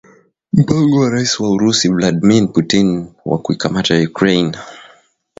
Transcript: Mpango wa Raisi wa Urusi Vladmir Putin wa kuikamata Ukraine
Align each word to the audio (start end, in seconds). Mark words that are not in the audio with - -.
Mpango 0.53 0.99
wa 0.99 1.09
Raisi 1.09 1.43
wa 1.43 1.49
Urusi 1.49 1.89
Vladmir 1.89 2.47
Putin 2.53 3.13
wa 3.25 3.37
kuikamata 3.37 4.03
Ukraine 4.09 4.57